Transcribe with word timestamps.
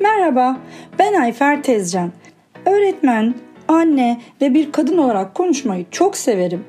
Merhaba, 0.00 0.56
ben 0.98 1.14
Ayfer 1.14 1.62
Tezcan. 1.62 2.12
Öğretmen, 2.66 3.34
anne 3.68 4.20
ve 4.40 4.54
bir 4.54 4.72
kadın 4.72 4.98
olarak 4.98 5.34
konuşmayı 5.34 5.86
çok 5.90 6.16
severim. 6.16 6.64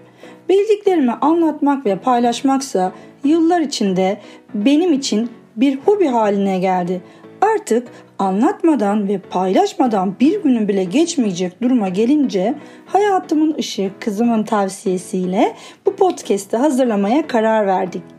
Bildiklerimi 0.49 1.11
anlatmak 1.11 1.85
ve 1.85 1.95
paylaşmaksa 1.95 2.91
yıllar 3.23 3.61
içinde 3.61 4.17
benim 4.53 4.93
için 4.93 5.29
bir 5.55 5.77
hobi 5.77 6.07
haline 6.07 6.59
geldi. 6.59 7.01
Artık 7.41 7.87
anlatmadan 8.19 9.07
ve 9.07 9.17
paylaşmadan 9.17 10.15
bir 10.19 10.43
günün 10.43 10.67
bile 10.67 10.83
geçmeyecek 10.83 11.61
duruma 11.61 11.89
gelince 11.89 12.55
hayatımın 12.85 13.55
ışığı 13.59 13.91
kızımın 13.99 14.43
tavsiyesiyle 14.43 15.55
bu 15.85 15.95
podcast'i 15.95 16.57
hazırlamaya 16.57 17.27
karar 17.27 17.67
verdik. 17.67 18.18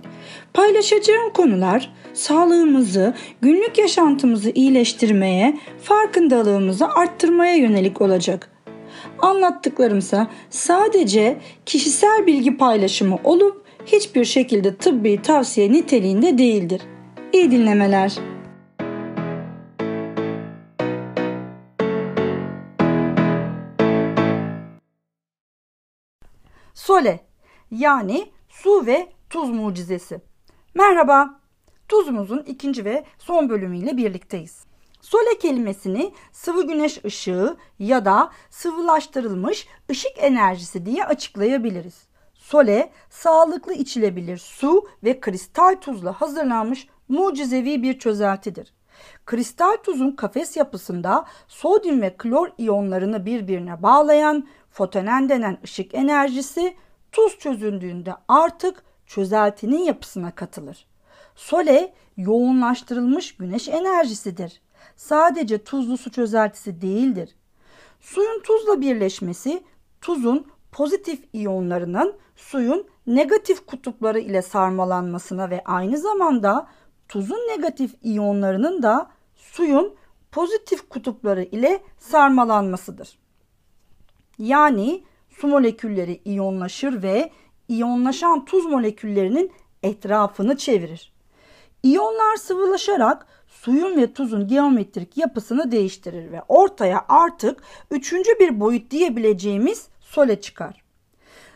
Paylaşacağım 0.54 1.32
konular 1.32 1.92
sağlığımızı, 2.12 3.14
günlük 3.40 3.78
yaşantımızı 3.78 4.50
iyileştirmeye, 4.50 5.58
farkındalığımızı 5.82 6.88
arttırmaya 6.88 7.54
yönelik 7.54 8.00
olacak. 8.00 8.50
Anlattıklarımsa 9.18 10.30
sadece 10.50 11.40
kişisel 11.66 12.26
bilgi 12.26 12.56
paylaşımı 12.56 13.18
olup 13.24 13.64
hiçbir 13.86 14.24
şekilde 14.24 14.76
tıbbi 14.76 15.22
tavsiye 15.22 15.72
niteliğinde 15.72 16.38
değildir. 16.38 16.82
İyi 17.32 17.50
dinlemeler. 17.50 18.18
Sole 26.74 27.20
yani 27.70 28.26
su 28.48 28.86
ve 28.86 29.08
tuz 29.30 29.50
mucizesi. 29.50 30.29
Merhaba, 30.74 31.40
tuzumuzun 31.88 32.38
ikinci 32.46 32.84
ve 32.84 33.04
son 33.18 33.48
bölümüyle 33.48 33.96
birlikteyiz. 33.96 34.64
Sole 35.00 35.38
kelimesini 35.38 36.12
sıvı 36.32 36.66
güneş 36.66 37.04
ışığı 37.04 37.56
ya 37.78 38.04
da 38.04 38.30
sıvılaştırılmış 38.50 39.66
ışık 39.90 40.12
enerjisi 40.16 40.86
diye 40.86 41.04
açıklayabiliriz. 41.04 42.08
Sole 42.34 42.90
sağlıklı 43.10 43.74
içilebilir 43.74 44.38
su 44.38 44.88
ve 45.04 45.20
kristal 45.20 45.74
tuzla 45.74 46.20
hazırlanmış 46.20 46.88
mucizevi 47.08 47.82
bir 47.82 47.98
çözeltidir. 47.98 48.72
Kristal 49.26 49.76
tuzun 49.76 50.10
kafes 50.10 50.56
yapısında 50.56 51.24
sodyum 51.48 52.02
ve 52.02 52.16
klor 52.16 52.48
iyonlarını 52.58 53.26
birbirine 53.26 53.82
bağlayan 53.82 54.48
fotonen 54.70 55.28
denen 55.28 55.58
ışık 55.64 55.94
enerjisi 55.94 56.76
tuz 57.12 57.38
çözüldüğünde 57.38 58.14
artık 58.28 58.89
çözeltinin 59.10 59.82
yapısına 59.82 60.34
katılır. 60.34 60.86
Sole 61.34 61.94
yoğunlaştırılmış 62.16 63.36
güneş 63.36 63.68
enerjisidir. 63.68 64.62
Sadece 64.96 65.64
tuzlu 65.64 65.98
su 65.98 66.10
çözeltisi 66.10 66.80
değildir. 66.80 67.34
Suyun 68.00 68.42
tuzla 68.42 68.80
birleşmesi 68.80 69.62
tuzun 70.00 70.46
pozitif 70.72 71.24
iyonlarının 71.32 72.14
suyun 72.36 72.86
negatif 73.06 73.66
kutupları 73.66 74.20
ile 74.20 74.42
sarmalanmasına 74.42 75.50
ve 75.50 75.62
aynı 75.64 75.98
zamanda 75.98 76.66
tuzun 77.08 77.48
negatif 77.48 77.94
iyonlarının 78.02 78.82
da 78.82 79.10
suyun 79.36 79.94
pozitif 80.32 80.88
kutupları 80.88 81.42
ile 81.42 81.82
sarmalanmasıdır. 81.98 83.18
Yani 84.38 85.04
su 85.30 85.48
molekülleri 85.48 86.20
iyonlaşır 86.24 87.02
ve 87.02 87.30
iyonlaşan 87.70 88.44
tuz 88.44 88.66
moleküllerinin 88.66 89.52
etrafını 89.82 90.56
çevirir. 90.56 91.12
İyonlar 91.82 92.36
sıvılaşarak 92.36 93.26
suyun 93.46 93.96
ve 93.96 94.12
tuzun 94.12 94.48
geometrik 94.48 95.16
yapısını 95.16 95.72
değiştirir 95.72 96.32
ve 96.32 96.42
ortaya 96.48 97.04
artık 97.08 97.62
üçüncü 97.90 98.30
bir 98.40 98.60
boyut 98.60 98.90
diyebileceğimiz 98.90 99.88
sole 100.00 100.40
çıkar. 100.40 100.84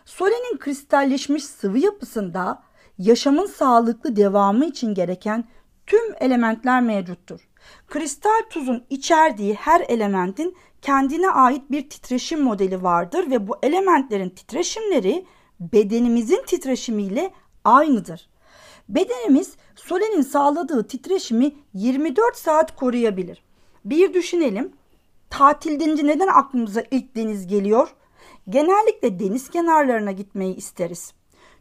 Solenin 0.04 0.58
kristalleşmiş 0.58 1.44
sıvı 1.44 1.78
yapısında 1.78 2.62
yaşamın 2.98 3.46
sağlıklı 3.46 4.16
devamı 4.16 4.64
için 4.64 4.94
gereken 4.94 5.44
tüm 5.86 6.14
elementler 6.20 6.82
mevcuttur. 6.82 7.48
Kristal 7.86 8.42
tuzun 8.50 8.84
içerdiği 8.90 9.54
her 9.54 9.80
elementin 9.80 10.56
kendine 10.82 11.30
ait 11.30 11.70
bir 11.70 11.90
titreşim 11.90 12.40
modeli 12.42 12.82
vardır 12.82 13.30
ve 13.30 13.48
bu 13.48 13.56
elementlerin 13.62 14.30
titreşimleri 14.30 15.26
bedenimizin 15.72 16.42
titreşimiyle 16.46 17.30
aynıdır. 17.64 18.28
Bedenimiz 18.88 19.56
solenin 19.74 20.22
sağladığı 20.22 20.88
titreşimi 20.88 21.52
24 21.74 22.36
saat 22.36 22.76
koruyabilir. 22.76 23.44
Bir 23.84 24.14
düşünelim. 24.14 24.72
Tatil 25.30 25.80
denince 25.80 26.06
neden 26.06 26.28
aklımıza 26.28 26.82
ilk 26.90 27.16
deniz 27.16 27.46
geliyor? 27.46 27.94
Genellikle 28.48 29.18
deniz 29.18 29.50
kenarlarına 29.50 30.12
gitmeyi 30.12 30.56
isteriz. 30.56 31.12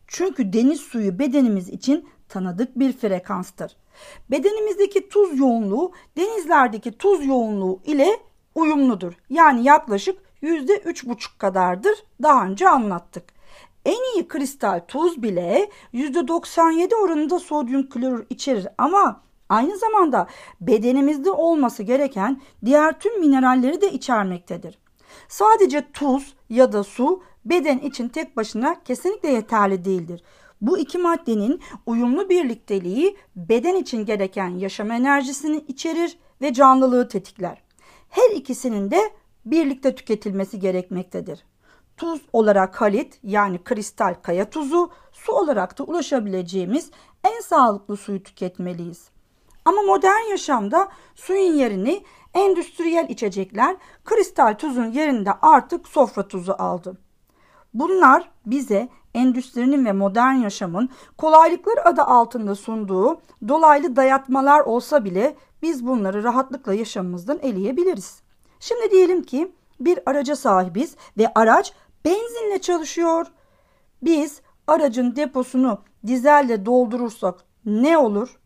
Çünkü 0.07 0.53
deniz 0.53 0.79
suyu 0.79 1.19
bedenimiz 1.19 1.69
için 1.69 2.09
tanıdık 2.29 2.79
bir 2.79 2.93
frekanstır. 2.93 3.75
Bedenimizdeki 4.31 5.09
tuz 5.09 5.39
yoğunluğu 5.39 5.91
denizlerdeki 6.17 6.91
tuz 6.91 7.25
yoğunluğu 7.25 7.79
ile 7.85 8.07
uyumludur. 8.55 9.13
Yani 9.29 9.63
yaklaşık 9.63 10.17
%3,5 10.43 11.37
kadardır. 11.37 12.03
Daha 12.21 12.45
önce 12.45 12.69
anlattık. 12.69 13.23
En 13.85 14.15
iyi 14.15 14.27
kristal 14.27 14.79
tuz 14.87 15.21
bile 15.23 15.69
%97 15.93 16.95
oranında 16.95 17.39
sodyum 17.39 17.89
klorür 17.89 18.25
içerir 18.29 18.67
ama 18.77 19.21
aynı 19.49 19.77
zamanda 19.77 20.27
bedenimizde 20.61 21.31
olması 21.31 21.83
gereken 21.83 22.41
diğer 22.65 22.99
tüm 22.99 23.19
mineralleri 23.19 23.81
de 23.81 23.91
içermektedir. 23.91 24.79
Sadece 25.27 25.91
tuz 25.91 26.35
ya 26.49 26.73
da 26.73 26.83
su 26.83 27.23
beden 27.45 27.77
için 27.77 28.09
tek 28.09 28.37
başına 28.37 28.83
kesinlikle 28.83 29.29
yeterli 29.29 29.85
değildir. 29.85 30.23
Bu 30.61 30.77
iki 30.77 30.97
maddenin 30.97 31.61
uyumlu 31.85 32.29
birlikteliği 32.29 33.17
beden 33.35 33.75
için 33.75 34.05
gereken 34.05 34.49
yaşam 34.49 34.91
enerjisini 34.91 35.57
içerir 35.67 36.17
ve 36.41 36.53
canlılığı 36.53 37.07
tetikler. 37.07 37.63
Her 38.09 38.29
ikisinin 38.35 38.91
de 38.91 38.99
birlikte 39.45 39.95
tüketilmesi 39.95 40.59
gerekmektedir. 40.59 41.43
Tuz 41.97 42.21
olarak 42.33 42.81
halit 42.81 43.19
yani 43.23 43.63
kristal 43.63 44.15
kaya 44.21 44.49
tuzu, 44.49 44.91
su 45.11 45.33
olarak 45.33 45.79
da 45.79 45.83
ulaşabileceğimiz 45.83 46.91
en 47.23 47.41
sağlıklı 47.41 47.97
suyu 47.97 48.23
tüketmeliyiz. 48.23 49.09
Ama 49.65 49.81
modern 49.81 50.29
yaşamda 50.31 50.89
suyun 51.15 51.53
yerini 51.53 52.03
endüstriyel 52.33 53.09
içecekler 53.09 53.75
kristal 54.05 54.53
tuzun 54.53 54.91
yerinde 54.91 55.31
artık 55.41 55.87
sofra 55.87 56.27
tuzu 56.27 56.55
aldı. 56.57 56.97
Bunlar 57.73 58.31
bize 58.45 58.89
endüstrinin 59.13 59.85
ve 59.85 59.91
modern 59.91 60.33
yaşamın 60.33 60.89
kolaylıklar 61.17 61.77
adı 61.85 62.01
altında 62.01 62.55
sunduğu 62.55 63.21
dolaylı 63.47 63.95
dayatmalar 63.95 64.59
olsa 64.59 65.05
bile 65.05 65.35
biz 65.61 65.87
bunları 65.87 66.23
rahatlıkla 66.23 66.73
yaşamımızdan 66.73 67.39
eleyebiliriz. 67.41 68.21
Şimdi 68.59 68.91
diyelim 68.91 69.23
ki 69.23 69.51
bir 69.79 69.99
araca 70.05 70.35
sahibiz 70.35 70.95
ve 71.17 71.31
araç 71.35 71.73
benzinle 72.05 72.61
çalışıyor. 72.61 73.27
Biz 74.01 74.41
aracın 74.67 75.15
deposunu 75.15 75.81
dizelle 76.07 76.65
doldurursak 76.65 77.39
ne 77.65 77.97
olur? 77.97 78.39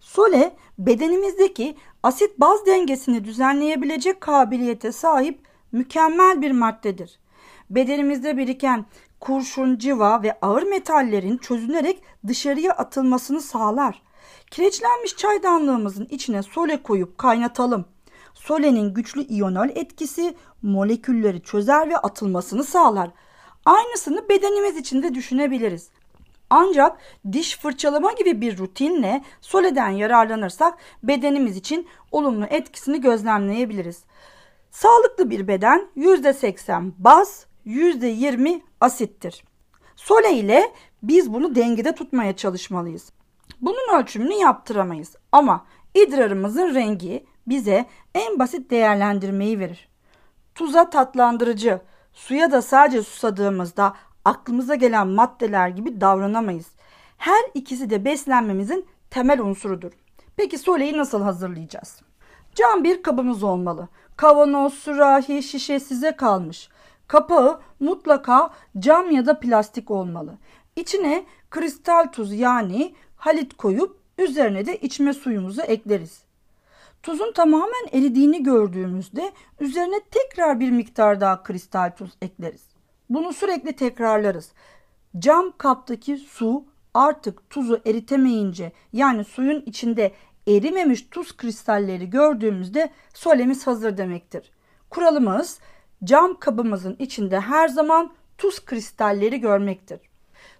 Sole 0.00 0.56
bedenimizdeki 0.78 1.76
asit 2.02 2.40
baz 2.40 2.66
dengesini 2.66 3.24
düzenleyebilecek 3.24 4.20
kabiliyete 4.20 4.92
sahip 4.92 5.40
mükemmel 5.72 6.42
bir 6.42 6.50
maddedir. 6.50 7.18
Bedenimizde 7.70 8.36
biriken 8.36 8.86
kurşun, 9.20 9.78
civa 9.78 10.22
ve 10.22 10.38
ağır 10.42 10.62
metallerin 10.62 11.38
çözünerek 11.38 12.02
dışarıya 12.26 12.72
atılmasını 12.72 13.40
sağlar. 13.40 14.02
Kireçlenmiş 14.50 15.16
çaydanlığımızın 15.16 16.06
içine 16.10 16.42
sole 16.42 16.82
koyup 16.82 17.18
kaynatalım. 17.18 17.84
Solenin 18.36 18.94
güçlü 18.94 19.22
iyonol 19.22 19.68
etkisi 19.68 20.34
molekülleri 20.62 21.42
çözer 21.42 21.90
ve 21.90 21.96
atılmasını 21.96 22.64
sağlar. 22.64 23.10
Aynısını 23.64 24.28
bedenimiz 24.28 24.76
için 24.76 25.02
de 25.02 25.14
düşünebiliriz. 25.14 25.90
Ancak 26.50 26.98
diş 27.32 27.58
fırçalama 27.58 28.12
gibi 28.12 28.40
bir 28.40 28.58
rutinle 28.58 29.22
soleden 29.40 29.88
yararlanırsak 29.88 30.78
bedenimiz 31.02 31.56
için 31.56 31.88
olumlu 32.12 32.44
etkisini 32.44 33.00
gözlemleyebiliriz. 33.00 34.04
Sağlıklı 34.70 35.30
bir 35.30 35.48
beden 35.48 35.88
%80 35.96 36.90
baz, 36.98 37.46
%20 37.66 38.60
asittir. 38.80 39.44
Sole 39.96 40.32
ile 40.32 40.72
biz 41.02 41.32
bunu 41.32 41.54
dengede 41.54 41.94
tutmaya 41.94 42.36
çalışmalıyız. 42.36 43.12
Bunun 43.60 43.98
ölçümünü 43.98 44.34
yaptıramayız 44.34 45.16
ama 45.32 45.66
idrarımızın 45.94 46.74
rengi 46.74 47.26
bize 47.46 47.86
en 48.14 48.38
basit 48.38 48.70
değerlendirmeyi 48.70 49.58
verir. 49.58 49.88
Tuza 50.54 50.90
tatlandırıcı, 50.90 51.80
suya 52.12 52.52
da 52.52 52.62
sadece 52.62 53.02
susadığımızda 53.02 53.94
aklımıza 54.24 54.74
gelen 54.74 55.08
maddeler 55.08 55.68
gibi 55.68 56.00
davranamayız. 56.00 56.66
Her 57.18 57.44
ikisi 57.54 57.90
de 57.90 58.04
beslenmemizin 58.04 58.86
temel 59.10 59.40
unsurudur. 59.40 59.92
Peki 60.36 60.58
soleyi 60.58 60.96
nasıl 60.96 61.22
hazırlayacağız? 61.22 62.02
Cam 62.54 62.84
bir 62.84 63.02
kabımız 63.02 63.42
olmalı. 63.42 63.88
Kavanoz, 64.16 64.74
sürahi, 64.74 65.42
şişe 65.42 65.80
size 65.80 66.16
kalmış. 66.16 66.68
Kapağı 67.08 67.60
mutlaka 67.80 68.50
cam 68.78 69.10
ya 69.10 69.26
da 69.26 69.40
plastik 69.40 69.90
olmalı. 69.90 70.38
İçine 70.76 71.24
kristal 71.50 72.06
tuz 72.12 72.32
yani 72.32 72.94
halit 73.16 73.56
koyup 73.56 73.96
üzerine 74.18 74.66
de 74.66 74.76
içme 74.76 75.12
suyumuzu 75.12 75.62
ekleriz. 75.62 76.25
Tuzun 77.06 77.32
tamamen 77.32 77.86
eridiğini 77.92 78.42
gördüğümüzde 78.42 79.32
üzerine 79.60 80.00
tekrar 80.10 80.60
bir 80.60 80.70
miktar 80.70 81.20
daha 81.20 81.42
kristal 81.42 81.90
tuz 81.96 82.10
ekleriz. 82.22 82.64
Bunu 83.10 83.32
sürekli 83.32 83.72
tekrarlarız. 83.72 84.52
Cam 85.18 85.52
kaptaki 85.58 86.16
su 86.16 86.64
artık 86.94 87.50
tuzu 87.50 87.80
eritemeyince 87.86 88.72
yani 88.92 89.24
suyun 89.24 89.62
içinde 89.66 90.12
erimemiş 90.48 91.06
tuz 91.10 91.36
kristalleri 91.36 92.10
gördüğümüzde 92.10 92.90
solemiz 93.14 93.66
hazır 93.66 93.96
demektir. 93.96 94.50
Kuralımız 94.90 95.60
cam 96.04 96.38
kabımızın 96.38 96.96
içinde 96.98 97.40
her 97.40 97.68
zaman 97.68 98.12
tuz 98.38 98.64
kristalleri 98.64 99.40
görmektir. 99.40 100.00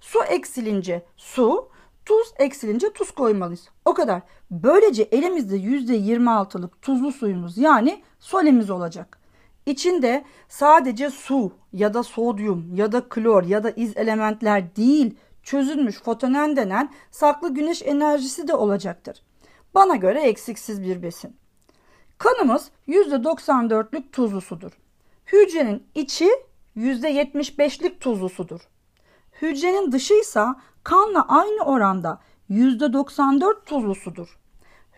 Su 0.01 0.23
eksilince 0.23 1.07
su, 1.17 1.69
tuz 2.07 2.33
eksilince 2.39 2.93
tuz 2.93 3.11
koymalıyız. 3.11 3.69
O 3.85 3.95
kadar. 3.95 4.23
Böylece 4.51 5.03
elimizde 5.03 5.57
%26'lık 5.57 6.83
tuzlu 6.83 7.13
suyumuz 7.13 7.59
yani 7.59 8.03
solemiz 8.19 8.71
olacak. 8.71 9.19
İçinde 9.67 10.25
sadece 10.49 11.11
su 11.11 11.53
ya 11.73 11.95
da 11.95 12.03
sodyum 12.03 12.75
ya 12.75 12.93
da 12.93 13.09
klor 13.09 13.45
ya 13.45 13.65
da 13.65 13.71
iz 13.71 13.97
elementler 13.97 14.77
değil 14.77 15.15
çözülmüş 15.43 16.03
fotonen 16.03 16.57
denen 16.57 16.93
saklı 17.11 17.55
güneş 17.55 17.83
enerjisi 17.83 18.49
de 18.49 18.55
olacaktır. 18.55 19.23
Bana 19.75 19.97
göre 19.97 20.23
eksiksiz 20.23 20.83
bir 20.83 21.03
besin. 21.03 21.37
Kanımız 22.19 22.71
%94'lük 22.89 24.13
tuzlu 24.13 24.41
sudur. 24.41 24.73
Hücrenin 25.33 25.87
içi 25.95 26.31
%75'lik 26.77 28.01
tuzlu 28.01 28.29
sudur. 28.29 28.61
Hücrenin 29.43 29.93
dışı 29.93 30.15
ise 30.15 30.45
kanla 30.87 31.25
aynı 31.29 31.63
oranda 31.63 32.21
%94 32.51 33.65
tuzlu 33.65 33.95
sudur. 33.95 34.39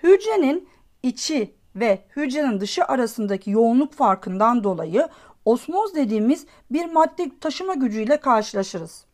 Hücrenin 0.02 0.69
içi 1.02 1.55
ve 1.76 2.05
hücrenin 2.17 2.61
dışı 2.61 2.85
arasındaki 2.85 3.50
yoğunluk 3.50 3.93
farkından 3.93 4.64
dolayı 4.64 5.08
osmoz 5.44 5.94
dediğimiz 5.94 6.46
bir 6.70 6.93
madde 6.93 7.31
taşıma 7.40 7.75
gücüyle 7.75 8.20
karşılaşırız. 8.20 9.05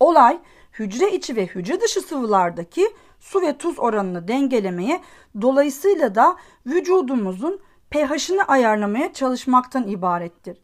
Olay 0.00 0.38
hücre 0.72 1.12
içi 1.12 1.36
ve 1.36 1.46
hücre 1.46 1.80
dışı 1.80 2.00
sıvılardaki 2.00 2.88
su 3.20 3.42
ve 3.42 3.58
tuz 3.58 3.78
oranını 3.78 4.28
dengelemeye 4.28 5.02
dolayısıyla 5.40 6.14
da 6.14 6.36
vücudumuzun 6.66 7.60
pH'ini 7.90 8.42
ayarlamaya 8.42 9.12
çalışmaktan 9.12 9.88
ibarettir. 9.88 10.58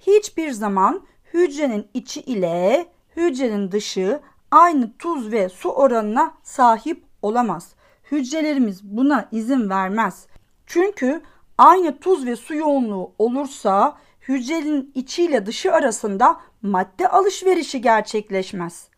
Hiçbir 0.00 0.50
zaman 0.50 1.06
hücrenin 1.34 1.86
içi 1.94 2.20
ile 2.20 2.86
hücrenin 3.16 3.72
dışı 3.72 4.20
aynı 4.50 4.96
tuz 4.98 5.32
ve 5.32 5.48
su 5.48 5.70
oranına 5.70 6.34
sahip 6.42 7.04
olamaz. 7.22 7.74
Hücrelerimiz 8.10 8.84
buna 8.84 9.28
izin 9.32 9.70
vermez. 9.70 10.26
Çünkü 10.66 11.22
aynı 11.58 11.98
tuz 11.98 12.26
ve 12.26 12.36
su 12.36 12.54
yoğunluğu 12.54 13.12
olursa 13.18 13.96
hücrenin 14.28 14.92
içi 14.94 15.24
ile 15.24 15.46
dışı 15.46 15.72
arasında 15.72 16.40
madde 16.62 17.08
alışverişi 17.08 17.80
gerçekleşmez. 17.80 18.88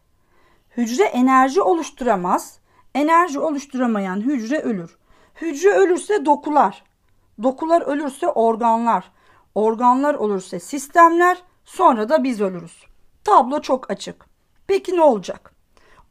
Hücre 0.77 1.05
enerji 1.05 1.63
oluşturamaz. 1.63 2.61
Enerji 2.95 3.39
oluşturamayan 3.39 4.21
hücre 4.21 4.61
ölür. 4.61 4.99
Hücre 5.41 5.71
ölürse 5.71 6.25
dokular. 6.25 6.85
Dokular 7.43 7.83
ölürse 7.83 8.29
organlar. 8.29 9.13
Organlar 9.55 10.15
olursa 10.15 10.61
sistemler. 10.61 11.43
Sonra 11.65 12.09
da 12.09 12.25
biz 12.25 12.41
ölürüz. 12.41 12.85
Tablo 13.25 13.61
çok 13.61 13.91
açık. 13.91 14.30
Peki 14.71 14.97
ne 14.97 15.03
olacak? 15.03 15.55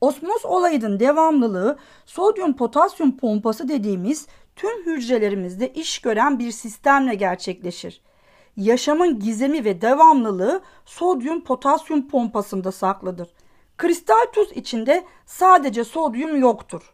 Osmoz 0.02 0.46
olayının 0.46 1.00
devamlılığı 1.00 1.78
sodyum 2.06 2.56
potasyum 2.56 3.18
pompası 3.18 3.70
dediğimiz 3.70 4.28
tüm 4.56 4.86
hücrelerimizde 4.86 5.74
iş 5.74 6.00
gören 6.00 6.40
bir 6.40 6.52
sistemle 6.52 7.16
gerçekleşir. 7.16 8.02
Yaşamın 8.58 9.20
gizemi 9.20 9.66
ve 9.66 9.82
devamlılığı 9.82 10.62
sodyum 10.86 11.44
potasyum 11.44 12.08
pompasında 12.08 12.72
saklıdır. 12.72 13.30
Kristal 13.78 14.26
tuz 14.34 14.52
içinde 14.52 15.06
sadece 15.26 15.84
sodyum 15.84 16.40
yoktur. 16.40 16.94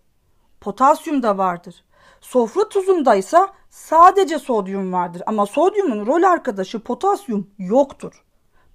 Potasyum 0.62 1.24
da 1.24 1.38
vardır. 1.38 1.84
Sofra 2.22 2.70
tuzunda 2.70 3.16
ise 3.16 3.38
sadece 3.70 4.40
sodyum 4.40 4.94
vardır 4.94 5.24
ama 5.26 5.46
sodyumun 5.46 6.06
rol 6.06 6.24
arkadaşı 6.24 6.80
potasyum 6.80 7.50
yoktur. 7.58 8.26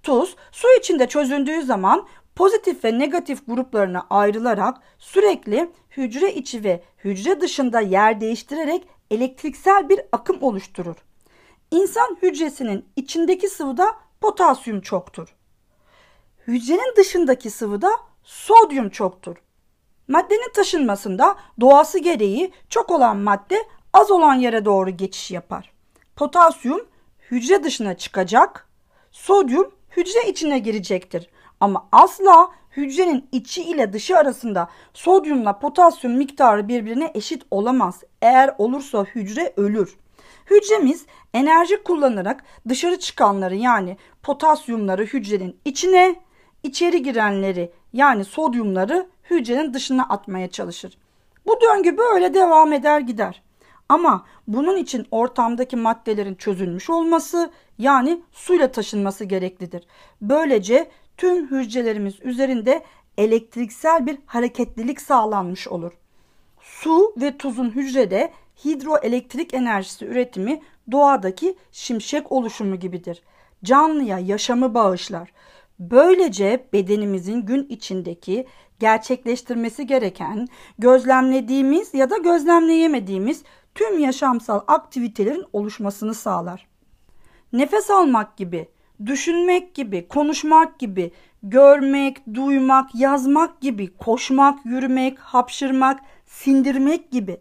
Tuz 0.03 0.35
su 0.51 0.67
içinde 0.79 1.07
çözündüğü 1.07 1.61
zaman 1.61 2.07
pozitif 2.35 2.83
ve 2.83 2.99
negatif 2.99 3.47
gruplarına 3.47 4.07
ayrılarak 4.09 4.77
sürekli 4.97 5.71
hücre 5.97 6.33
içi 6.33 6.63
ve 6.63 6.83
hücre 7.03 7.41
dışında 7.41 7.81
yer 7.81 8.21
değiştirerek 8.21 8.87
elektriksel 9.11 9.89
bir 9.89 10.01
akım 10.11 10.37
oluşturur. 10.41 10.95
İnsan 11.71 12.17
hücresinin 12.21 12.85
içindeki 12.95 13.49
sıvıda 13.49 13.85
potasyum 14.21 14.81
çoktur. 14.81 15.35
Hücrenin 16.47 16.95
dışındaki 16.97 17.49
sıvıda 17.49 17.91
sodyum 18.23 18.89
çoktur. 18.89 19.37
Maddenin 20.07 20.51
taşınmasında 20.53 21.35
doğası 21.59 21.99
gereği 21.99 22.51
çok 22.69 22.91
olan 22.91 23.17
madde 23.17 23.63
az 23.93 24.11
olan 24.11 24.35
yere 24.35 24.65
doğru 24.65 24.89
geçiş 24.89 25.31
yapar. 25.31 25.73
Potasyum 26.15 26.87
hücre 27.31 27.63
dışına 27.63 27.97
çıkacak, 27.97 28.67
sodyum 29.11 29.71
hücre 29.97 30.29
içine 30.29 30.59
girecektir. 30.59 31.29
Ama 31.61 31.87
asla 31.91 32.51
hücrenin 32.77 33.25
içi 33.31 33.63
ile 33.63 33.93
dışı 33.93 34.17
arasında 34.17 34.69
sodyumla 34.93 35.59
potasyum 35.59 36.13
miktarı 36.13 36.67
birbirine 36.67 37.11
eşit 37.15 37.43
olamaz. 37.51 38.03
Eğer 38.21 38.55
olursa 38.57 39.03
hücre 39.03 39.53
ölür. 39.57 39.97
Hücremiz 40.49 41.05
enerji 41.33 41.83
kullanarak 41.83 42.43
dışarı 42.69 42.99
çıkanları 42.99 43.55
yani 43.55 43.97
potasyumları 44.23 45.03
hücrenin 45.03 45.57
içine, 45.65 46.15
içeri 46.63 47.03
girenleri 47.03 47.71
yani 47.93 48.25
sodyumları 48.25 49.07
hücrenin 49.29 49.73
dışına 49.73 50.03
atmaya 50.03 50.49
çalışır. 50.49 50.97
Bu 51.45 51.61
döngü 51.61 51.97
böyle 51.97 52.33
devam 52.33 52.73
eder 52.73 52.99
gider. 52.99 53.41
Ama 53.89 54.25
bunun 54.47 54.77
için 54.77 55.07
ortamdaki 55.11 55.75
maddelerin 55.75 56.35
çözülmüş 56.35 56.89
olması 56.89 57.51
yani 57.77 58.21
suyla 58.31 58.71
taşınması 58.71 59.25
gereklidir. 59.25 59.83
Böylece 60.21 60.91
tüm 61.17 61.51
hücrelerimiz 61.51 62.15
üzerinde 62.21 62.83
elektriksel 63.17 64.05
bir 64.05 64.17
hareketlilik 64.25 65.01
sağlanmış 65.01 65.67
olur. 65.67 65.91
Su 66.61 67.13
ve 67.21 67.37
tuzun 67.37 67.69
hücrede 67.69 68.31
hidroelektrik 68.65 69.53
enerjisi 69.53 70.05
üretimi 70.05 70.61
doğadaki 70.91 71.55
şimşek 71.71 72.31
oluşumu 72.31 72.79
gibidir. 72.79 73.23
Canlıya 73.63 74.19
yaşamı 74.19 74.73
bağışlar. 74.73 75.31
Böylece 75.79 76.67
bedenimizin 76.73 77.41
gün 77.45 77.67
içindeki 77.69 78.47
gerçekleştirmesi 78.79 79.87
gereken, 79.87 80.47
gözlemlediğimiz 80.79 81.93
ya 81.93 82.09
da 82.09 82.17
gözlemleyemediğimiz 82.17 83.43
tüm 83.75 83.99
yaşamsal 83.99 84.61
aktivitelerin 84.67 85.45
oluşmasını 85.53 86.13
sağlar. 86.13 86.67
Nefes 87.53 87.89
almak 87.89 88.37
gibi, 88.37 88.67
düşünmek 89.05 89.75
gibi, 89.75 90.07
konuşmak 90.07 90.79
gibi, 90.79 91.11
görmek, 91.43 92.17
duymak, 92.33 92.95
yazmak 92.95 93.61
gibi, 93.61 93.97
koşmak, 93.97 94.65
yürümek, 94.65 95.19
hapşırmak, 95.19 95.99
sindirmek 96.25 97.11
gibi 97.11 97.37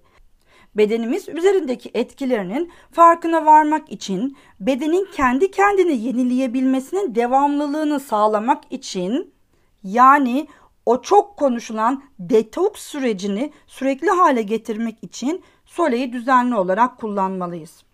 bedenimiz 0.75 1.29
üzerindeki 1.29 1.91
etkilerinin 1.95 2.73
farkına 2.93 3.47
varmak 3.47 3.93
için 3.93 4.37
bedenin 4.61 5.09
kendi 5.13 5.51
kendini 5.51 5.97
yenileyebilmesinin 5.97 7.15
devamlılığını 7.15 8.01
sağlamak 8.01 8.65
için 8.71 9.35
yani 9.83 10.47
o 10.87 11.03
çok 11.03 11.37
konuşulan 11.37 12.03
detoks 12.19 12.83
sürecini 12.83 13.53
sürekli 13.67 14.11
hale 14.11 14.43
getirmek 14.43 15.05
için 15.05 15.45
soleyi 15.65 16.13
düzenli 16.13 16.55
olarak 16.55 16.99
kullanmalıyız. 16.99 17.85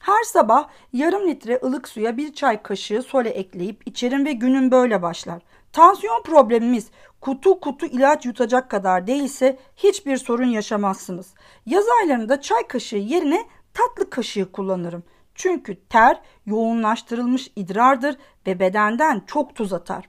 Her 0.00 0.22
sabah 0.22 0.68
yarım 0.92 1.28
litre 1.28 1.60
ılık 1.64 1.88
suya 1.88 2.16
bir 2.16 2.32
çay 2.32 2.62
kaşığı 2.62 3.02
sole 3.02 3.28
ekleyip 3.28 3.82
içerim 3.86 4.24
ve 4.24 4.32
günün 4.32 4.70
böyle 4.70 5.02
başlar. 5.02 5.42
Tansiyon 5.72 6.22
problemimiz 6.22 6.90
kutu 7.20 7.60
kutu 7.60 7.86
ilaç 7.86 8.26
yutacak 8.26 8.70
kadar 8.70 9.06
değilse 9.06 9.58
hiçbir 9.76 10.16
sorun 10.16 10.46
yaşamazsınız. 10.46 11.34
Yaz 11.66 11.84
aylarında 12.00 12.40
çay 12.40 12.66
kaşığı 12.66 12.96
yerine 12.96 13.44
tatlı 13.74 14.10
kaşığı 14.10 14.52
kullanırım. 14.52 15.02
Çünkü 15.34 15.74
ter 15.88 16.20
yoğunlaştırılmış 16.46 17.50
idrardır 17.56 18.16
ve 18.46 18.60
bedenden 18.60 19.22
çok 19.26 19.54
tuz 19.54 19.72
atar. 19.72 20.08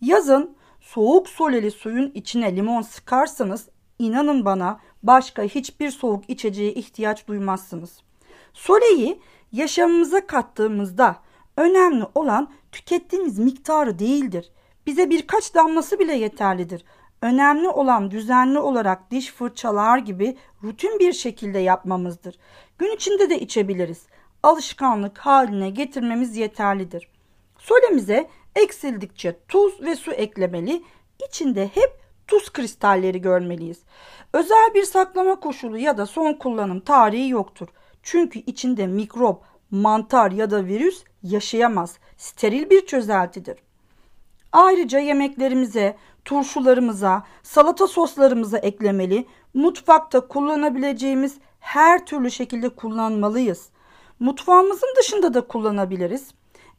Yazın 0.00 0.56
soğuk 0.80 1.28
soleli 1.28 1.70
suyun 1.70 2.12
içine 2.14 2.56
limon 2.56 2.82
sıkarsanız 2.82 3.68
inanın 3.98 4.44
bana 4.44 4.80
başka 5.02 5.42
hiçbir 5.42 5.90
soğuk 5.90 6.30
içeceğe 6.30 6.74
ihtiyaç 6.74 7.28
duymazsınız. 7.28 8.09
Soleyi 8.54 9.20
yaşamımıza 9.52 10.26
kattığımızda 10.26 11.16
önemli 11.56 12.04
olan 12.14 12.50
tükettiğimiz 12.72 13.38
miktarı 13.38 13.98
değildir. 13.98 14.52
Bize 14.86 15.10
birkaç 15.10 15.54
damlası 15.54 15.98
bile 15.98 16.14
yeterlidir. 16.14 16.84
Önemli 17.22 17.68
olan 17.68 18.10
düzenli 18.10 18.58
olarak 18.58 19.10
diş 19.10 19.32
fırçalar 19.32 19.98
gibi 19.98 20.36
rutin 20.62 20.98
bir 20.98 21.12
şekilde 21.12 21.58
yapmamızdır. 21.58 22.38
Gün 22.78 22.96
içinde 22.96 23.30
de 23.30 23.40
içebiliriz. 23.40 24.06
Alışkanlık 24.42 25.18
haline 25.18 25.70
getirmemiz 25.70 26.36
yeterlidir. 26.36 27.08
Solemize 27.58 28.28
eksildikçe 28.56 29.36
tuz 29.48 29.82
ve 29.82 29.96
su 29.96 30.12
eklemeli, 30.12 30.82
içinde 31.28 31.70
hep 31.74 32.00
tuz 32.26 32.52
kristalleri 32.52 33.20
görmeliyiz. 33.20 33.82
Özel 34.32 34.74
bir 34.74 34.84
saklama 34.84 35.40
koşulu 35.40 35.78
ya 35.78 35.98
da 35.98 36.06
son 36.06 36.34
kullanım 36.34 36.80
tarihi 36.80 37.28
yoktur. 37.28 37.68
Çünkü 38.02 38.38
içinde 38.38 38.86
mikrop, 38.86 39.42
mantar 39.70 40.30
ya 40.30 40.50
da 40.50 40.66
virüs 40.66 41.04
yaşayamaz. 41.22 41.98
Steril 42.16 42.70
bir 42.70 42.86
çözeltidir. 42.86 43.58
Ayrıca 44.52 44.98
yemeklerimize, 44.98 45.96
turşularımıza, 46.24 47.24
salata 47.42 47.86
soslarımıza 47.86 48.58
eklemeli, 48.58 49.26
mutfakta 49.54 50.20
kullanabileceğimiz 50.28 51.38
her 51.60 52.06
türlü 52.06 52.30
şekilde 52.30 52.68
kullanmalıyız. 52.68 53.68
Mutfağımızın 54.20 54.94
dışında 54.98 55.34
da 55.34 55.40
kullanabiliriz. 55.40 56.30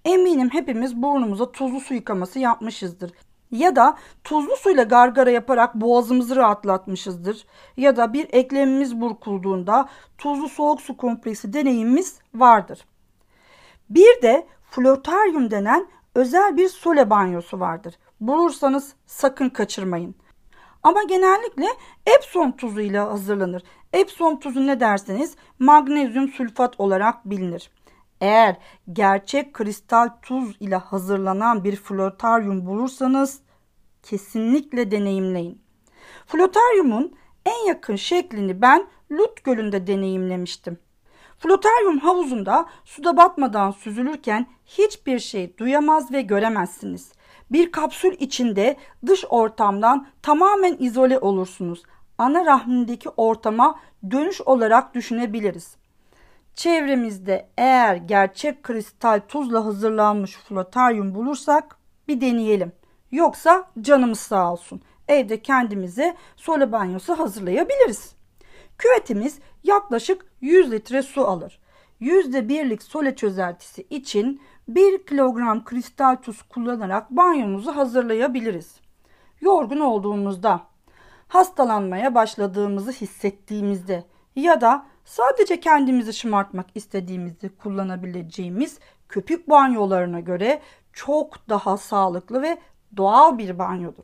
Eminim 0.06 0.50
hepimiz 0.50 0.96
burnumuza 0.96 1.52
tuzlu 1.52 1.80
su 1.80 1.94
yıkaması 1.94 2.40
yapmışızdır. 2.40 3.12
Ya 3.52 3.76
da 3.76 3.98
tuzlu 4.24 4.56
suyla 4.56 4.84
gargara 4.84 5.32
yaparak 5.32 5.76
boğazımızı 5.76 6.36
rahatlatmışızdır. 6.36 7.46
Ya 7.78 7.96
da 7.96 8.14
bir 8.14 8.28
eklemimiz 8.32 9.02
burkulduğunda 9.02 9.90
tuzlu 10.18 10.50
soğuk 10.50 10.82
su 10.82 10.98
kompleksi 10.98 11.54
deneyimimiz 11.54 12.20
vardır. 12.36 12.86
Bir 13.90 14.22
de 14.22 14.48
flotaryum 14.70 15.52
denen 15.52 15.88
özel 16.16 16.58
bir 16.58 16.70
sole 16.70 17.10
banyosu 17.10 17.60
vardır. 17.60 17.96
Bulursanız 18.22 18.94
sakın 19.06 19.50
kaçırmayın. 19.50 20.16
Ama 20.84 21.04
genellikle 21.04 21.68
Epsom 22.18 22.52
tuzu 22.52 22.82
ile 22.82 23.00
hazırlanır. 23.00 23.64
Epsom 23.94 24.40
tuzu 24.40 24.68
ne 24.68 24.80
derseniz 24.80 25.36
magnezyum 25.60 26.28
sülfat 26.28 26.80
olarak 26.80 27.30
bilinir. 27.30 27.72
Eğer 28.22 28.56
gerçek 28.94 29.54
kristal 29.54 30.10
tuz 30.22 30.58
ile 30.60 30.76
hazırlanan 30.76 31.64
bir 31.64 31.76
flotaryum 31.76 32.66
bulursanız 32.66 33.40
kesinlikle 34.04 34.92
deneyimleyin. 34.92 35.62
Flotaryumun 36.26 37.16
en 37.46 37.68
yakın 37.68 37.96
şeklini 37.96 38.62
ben 38.62 38.88
Lut 39.12 39.44
Gölü'nde 39.44 39.88
deneyimlemiştim. 39.88 40.80
Flotaryum 41.40 42.00
havuzunda 42.00 42.66
suda 42.86 43.18
batmadan 43.18 43.72
süzülürken 43.72 44.48
hiçbir 44.66 45.20
şey 45.20 45.58
duyamaz 45.58 46.12
ve 46.12 46.22
göremezsiniz. 46.22 47.12
Bir 47.52 47.72
kapsül 47.72 48.12
içinde 48.20 48.78
dış 49.06 49.26
ortamdan 49.30 50.08
tamamen 50.22 50.76
izole 50.80 51.20
olursunuz. 51.20 51.84
Ana 52.18 52.46
rahmindeki 52.46 53.10
ortama 53.10 53.80
dönüş 54.12 54.42
olarak 54.42 54.96
düşünebiliriz. 54.96 55.81
Çevremizde 56.56 57.50
eğer 57.58 57.96
gerçek 57.96 58.64
kristal 58.64 59.22
tuzla 59.28 59.66
hazırlanmış 59.66 60.38
flotaryum 60.38 61.16
bulursak 61.16 61.78
bir 62.08 62.22
deneyelim. 62.22 62.72
Yoksa 63.12 63.70
canımız 63.82 64.20
sağ 64.20 64.54
olsun. 64.54 64.82
Evde 65.08 65.42
kendimize 65.42 66.16
sole 66.36 66.72
banyosu 66.72 67.20
hazırlayabiliriz. 67.20 68.16
Küvetimiz 68.78 69.40
yaklaşık 69.64 70.26
100 70.42 70.72
litre 70.72 71.02
su 71.02 71.28
alır. 71.28 71.60
%1'lik 72.02 72.84
sole 72.84 73.16
çözeltisi 73.16 73.88
için 73.90 74.42
1 74.68 75.06
kilogram 75.06 75.64
kristal 75.64 76.16
tuz 76.16 76.42
kullanarak 76.42 77.12
banyomuzu 77.12 77.76
hazırlayabiliriz. 77.76 78.80
Yorgun 79.42 79.80
olduğumuzda, 79.80 80.62
hastalanmaya 81.28 82.16
başladığımızı 82.16 82.92
hissettiğimizde 82.92 84.04
ya 84.36 84.62
da 84.62 84.86
sadece 85.06 85.60
kendimizi 85.60 86.14
şımartmak 86.14 86.66
istediğimizde 86.76 87.50
kullanabileceğimiz 87.50 88.80
köpük 89.10 89.50
banyolarına 89.50 90.20
göre 90.20 90.62
çok 90.94 91.50
daha 91.50 91.78
sağlıklı 91.78 92.42
ve 92.42 92.58
doğal 92.98 93.38
bir 93.38 93.60
banyodur. 93.60 94.04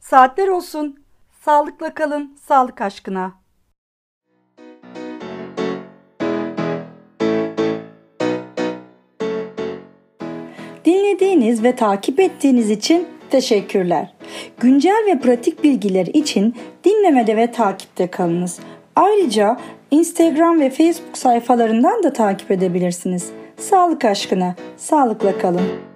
Saatler 0.00 0.48
olsun. 0.48 1.00
Sağlıkla 1.44 1.94
kalın, 1.94 2.36
sağlık 2.42 2.80
aşkına. 2.80 3.32
Dinlediğiniz 10.84 11.62
ve 11.62 11.76
takip 11.76 12.20
ettiğiniz 12.20 12.70
için 12.70 13.08
teşekkürler. 13.30 14.14
Güncel 14.60 15.04
ve 15.06 15.18
pratik 15.18 15.64
bilgiler 15.64 16.06
için 16.06 16.56
dinlemede 16.84 17.36
ve 17.36 17.52
takipte 17.52 18.06
kalınız. 18.06 18.60
Ayrıca 18.96 19.60
Instagram 19.90 20.60
ve 20.60 20.70
Facebook 20.70 21.18
sayfalarından 21.18 22.02
da 22.02 22.12
takip 22.12 22.50
edebilirsiniz. 22.50 23.30
Sağlık 23.56 24.04
aşkına, 24.04 24.54
sağlıkla 24.76 25.38
kalın. 25.38 25.95